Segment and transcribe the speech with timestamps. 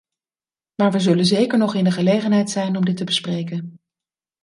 [0.75, 3.79] Maar we zullen zeker nog in de gelegenheid zijn om dit te bespreken.